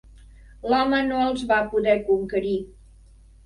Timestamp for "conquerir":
2.11-2.59